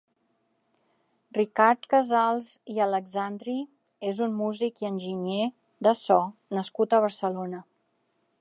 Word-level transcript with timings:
Ricard 1.37 1.83
Casals 1.95 2.47
i 2.75 2.81
Alexandri 2.87 3.57
és 4.13 4.23
un 4.29 4.35
músic 4.41 4.83
i 4.85 4.91
enginyer 4.93 5.47
de 5.89 5.97
so 6.05 6.21
nascut 6.61 6.97
a 7.01 7.07
Barcelona. 7.09 7.63